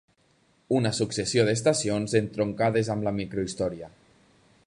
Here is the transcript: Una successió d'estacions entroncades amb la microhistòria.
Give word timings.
Una 0.77 0.91
successió 0.99 1.43
d'estacions 1.49 2.17
entroncades 2.21 2.91
amb 2.97 3.09
la 3.09 3.15
microhistòria. 3.21 3.93